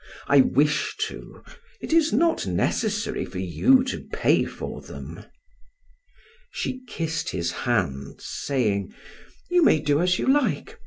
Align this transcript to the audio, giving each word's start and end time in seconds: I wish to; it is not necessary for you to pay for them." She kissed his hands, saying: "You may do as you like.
I 0.27 0.39
wish 0.41 0.95
to; 1.09 1.43
it 1.79 1.93
is 1.93 2.11
not 2.11 2.47
necessary 2.47 3.23
for 3.23 3.37
you 3.37 3.83
to 3.83 4.03
pay 4.11 4.45
for 4.45 4.81
them." 4.81 5.25
She 6.49 6.81
kissed 6.87 7.29
his 7.29 7.51
hands, 7.51 8.25
saying: 8.27 8.95
"You 9.51 9.63
may 9.63 9.79
do 9.79 10.01
as 10.01 10.17
you 10.17 10.25
like. 10.25 10.79